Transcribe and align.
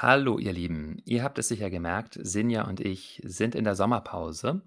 Hallo, 0.00 0.38
ihr 0.38 0.52
Lieben. 0.52 1.02
Ihr 1.06 1.24
habt 1.24 1.40
es 1.40 1.48
sicher 1.48 1.70
gemerkt, 1.70 2.20
Sinja 2.22 2.68
und 2.68 2.78
ich 2.78 3.20
sind 3.24 3.56
in 3.56 3.64
der 3.64 3.74
Sommerpause. 3.74 4.62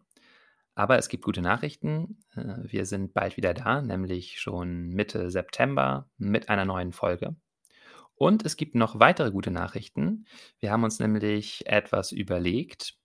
Aber 0.75 0.97
es 0.97 1.07
gibt 1.07 1.23
gute 1.23 1.42
Nachrichten. 1.42 2.19
Äh, 2.35 2.55
Wir 2.63 2.86
sind 2.86 3.13
bald 3.13 3.38
wieder 3.38 3.54
da, 3.54 3.81
nämlich 3.81 4.41
schon 4.41 4.89
Mitte 4.89 5.31
September 5.31 6.09
mit 6.17 6.49
einer 6.49 6.65
neuen 6.65 6.91
Folge. 6.91 7.38
Und 8.13 8.46
es 8.46 8.57
gibt 8.57 8.75
noch 8.75 8.99
weitere 8.99 9.31
gute 9.31 9.52
Nachrichten. 9.52 10.25
Wir 10.59 10.70
haben 10.70 10.83
uns 10.83 10.99
nämlich 10.99 11.66
etwas 11.66 12.12
überlegt. 12.12 12.96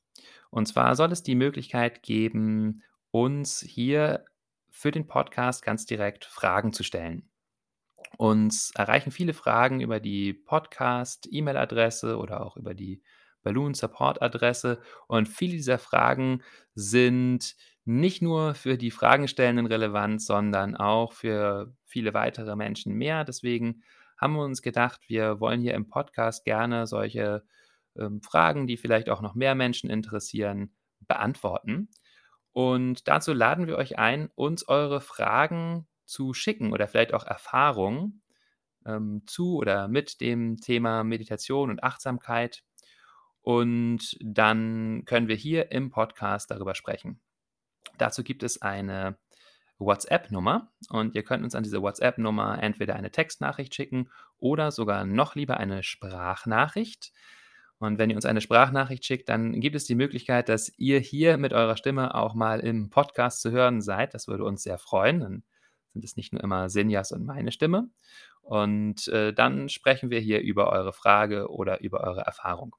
Und 0.51 0.67
zwar 0.67 0.97
soll 0.97 1.13
es 1.13 1.23
die 1.23 1.37
Möglichkeit 1.37 2.03
geben, 2.03 2.83
uns 3.13 3.61
hier 3.61 4.25
für 4.69 4.91
den 4.91 5.07
Podcast 5.07 5.63
ganz 5.63 5.87
direkt 5.87 6.25
Fragen 6.25 6.73
zu 6.73 6.83
stellen. 6.83 7.31
Uns 8.17 8.71
erreichen 8.75 9.11
viele 9.11 9.35
Fragen 9.35 9.81
über 9.81 10.01
die 10.01 10.33
Podcast-E-Mail-Adresse 10.33 12.19
oder 12.19 12.45
auch 12.45 12.57
über 12.57 12.75
die 12.75 13.03
Balloon-Support-Adresse. 13.43 14.81
Und 15.07 15.29
viele 15.29 15.53
dieser 15.53 15.79
Fragen 15.79 16.43
sind 16.75 17.57
nicht 17.85 18.21
nur 18.21 18.55
für 18.55 18.77
die 18.77 18.91
Fragenstellenden 18.91 19.67
relevant, 19.67 20.21
sondern 20.21 20.77
auch 20.77 21.13
für 21.13 21.73
viele 21.85 22.15
weitere 22.15 22.57
Menschen 22.57 22.95
mehr. 22.95 23.25
Deswegen 23.25 23.83
haben 24.19 24.35
wir 24.35 24.43
uns 24.43 24.63
gedacht, 24.63 25.03
wir 25.09 25.41
wollen 25.41 25.61
hier 25.61 25.75
im 25.75 25.89
Podcast 25.89 26.45
gerne 26.45 26.87
solche 26.87 27.45
ähm, 27.97 28.23
Fragen, 28.23 28.67
die 28.67 28.77
vielleicht 28.77 29.09
auch 29.09 29.21
noch 29.21 29.35
mehr 29.35 29.55
Menschen 29.55 29.91
interessieren, 29.91 30.75
beantworten. 31.07 31.89
Und 32.53 33.07
dazu 33.07 33.33
laden 33.33 33.67
wir 33.67 33.77
euch 33.77 33.99
ein, 33.99 34.31
uns 34.35 34.67
eure 34.67 35.01
Fragen 35.01 35.87
zu 36.07 36.33
schicken 36.35 36.73
oder 36.73 36.89
vielleicht 36.89 37.15
auch 37.15 37.25
Erfahrungen 37.25 38.23
ähm, 38.87 39.23
zu 39.27 39.57
oder 39.57 39.89
mit 39.89 40.21
dem 40.21 40.57
Thema 40.57 41.05
Meditation 41.05 41.71
und 41.71 41.83
Achtsamkeit. 41.83 42.63
Und 43.43 44.17
dann 44.21 45.05
können 45.05 45.29
wir 45.29 45.37
hier 45.37 45.71
im 45.71 45.91
Podcast 45.91 46.51
darüber 46.51 46.75
sprechen. 46.75 47.21
Dazu 47.99 48.25
gibt 48.25 48.43
es 48.43 48.61
eine 48.63 49.19
WhatsApp-Nummer 49.79 50.73
und 50.89 51.15
ihr 51.15 51.23
könnt 51.23 51.45
uns 51.45 51.55
an 51.55 51.63
diese 51.63 51.83
WhatsApp-Nummer 51.83 52.63
entweder 52.63 52.97
eine 52.97 53.11
Textnachricht 53.11 53.75
schicken 53.75 54.11
oder 54.39 54.71
sogar 54.71 55.05
noch 55.05 55.35
lieber 55.35 55.59
eine 55.59 55.83
Sprachnachricht. 55.83 57.13
Und 57.79 57.99
wenn 57.99 58.09
ihr 58.09 58.17
uns 58.17 58.25
eine 58.25 58.41
Sprachnachricht 58.41 59.05
schickt, 59.05 59.29
dann 59.29 59.61
gibt 59.61 59.77
es 59.77 59.85
die 59.85 59.95
Möglichkeit, 59.95 60.49
dass 60.49 60.73
ihr 60.79 60.99
hier 60.99 61.37
mit 61.37 61.53
eurer 61.53 61.77
Stimme 61.77 62.15
auch 62.15 62.35
mal 62.35 62.61
im 62.61 62.89
Podcast 62.89 63.43
zu 63.43 63.51
hören 63.51 63.83
seid. 63.83 64.15
Das 64.15 64.29
würde 64.29 64.45
uns 64.45 64.63
sehr 64.63 64.79
freuen. 64.79 65.21
Dann 65.21 65.43
sind 65.97 66.05
es 66.05 66.17
nicht 66.17 66.33
nur 66.33 66.45
immer 66.45 66.69
Sinjas 66.69 67.11
und 67.11 67.25
meine 67.25 67.53
Stimme. 67.53 67.89
Und 68.43 69.09
äh, 69.09 69.33
dann 69.33 69.71
sprechen 69.71 70.11
wir 70.11 70.21
hier 70.21 70.41
über 70.41 70.71
eure 70.71 70.93
Frage 70.93 71.51
oder 71.51 71.81
über 71.81 72.01
eure 72.01 72.21
Erfahrung. 72.21 72.77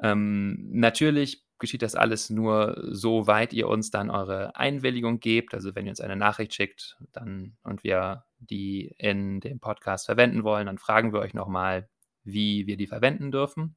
Ähm, 0.00 0.68
natürlich 0.70 1.44
geschieht 1.58 1.82
das 1.82 1.96
alles 1.96 2.30
nur 2.30 2.80
so 2.92 3.26
weit 3.26 3.52
ihr 3.52 3.66
uns 3.66 3.90
dann 3.90 4.10
eure 4.10 4.54
Einwilligung 4.54 5.18
gebt. 5.18 5.54
Also 5.54 5.74
wenn 5.74 5.86
ihr 5.86 5.90
uns 5.90 6.00
eine 6.00 6.14
Nachricht 6.14 6.54
schickt 6.54 6.96
dann, 7.10 7.56
und 7.64 7.82
wir 7.82 8.24
die 8.38 8.94
in 8.98 9.40
dem 9.40 9.58
Podcast 9.58 10.06
verwenden 10.06 10.44
wollen, 10.44 10.66
dann 10.66 10.78
fragen 10.78 11.12
wir 11.12 11.18
euch 11.18 11.34
nochmal, 11.34 11.88
wie 12.22 12.68
wir 12.68 12.76
die 12.76 12.86
verwenden 12.86 13.32
dürfen. 13.32 13.74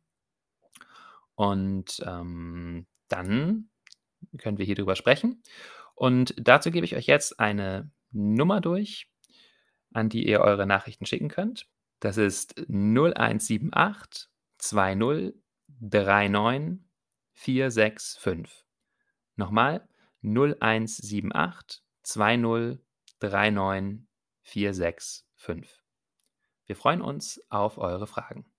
Und 1.34 2.04
ähm, 2.06 2.86
dann 3.08 3.72
können 4.38 4.60
wir 4.60 4.66
hier 4.66 4.76
drüber 4.76 4.96
sprechen. 4.96 5.42
Und 5.96 6.36
dazu 6.38 6.70
gebe 6.70 6.86
ich 6.86 6.96
euch 6.96 7.08
jetzt 7.08 7.40
eine 7.40 7.90
Nummer 8.12 8.62
durch, 8.62 9.10
an 9.92 10.10
die 10.10 10.28
ihr 10.28 10.42
eure 10.42 10.66
Nachrichten 10.66 11.06
schicken 11.06 11.30
könnt. 11.30 11.68
Das 12.00 12.18
ist 12.18 12.58
0178 12.58 14.30
20 14.58 15.34
39 15.80 16.80
465. 17.34 18.66
Nochmal 19.36 19.88
0178 20.24 21.84
20 22.04 22.80
39 23.22 24.08
465. 24.44 25.84
Wir 26.66 26.76
freuen 26.76 27.02
uns 27.02 27.42
auf 27.50 27.78
eure 27.78 28.08
Fragen. 28.08 28.51